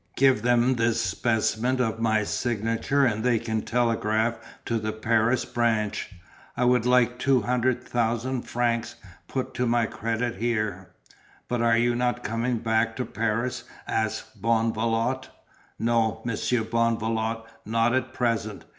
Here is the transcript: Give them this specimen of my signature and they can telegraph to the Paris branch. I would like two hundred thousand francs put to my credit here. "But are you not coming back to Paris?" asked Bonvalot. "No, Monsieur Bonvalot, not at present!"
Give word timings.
Give 0.17 0.41
them 0.41 0.77
this 0.77 0.99
specimen 0.99 1.79
of 1.79 1.99
my 1.99 2.23
signature 2.23 3.05
and 3.05 3.23
they 3.23 3.37
can 3.37 3.61
telegraph 3.61 4.39
to 4.65 4.79
the 4.79 4.91
Paris 4.91 5.45
branch. 5.45 6.15
I 6.57 6.65
would 6.65 6.87
like 6.87 7.19
two 7.19 7.41
hundred 7.41 7.83
thousand 7.83 8.47
francs 8.47 8.95
put 9.27 9.53
to 9.53 9.67
my 9.67 9.85
credit 9.85 10.37
here. 10.37 10.89
"But 11.47 11.61
are 11.61 11.77
you 11.77 11.93
not 11.93 12.23
coming 12.23 12.57
back 12.57 12.95
to 12.95 13.05
Paris?" 13.05 13.63
asked 13.87 14.41
Bonvalot. 14.41 15.29
"No, 15.77 16.21
Monsieur 16.25 16.63
Bonvalot, 16.63 17.45
not 17.63 17.93
at 17.93 18.11
present!" 18.11 18.65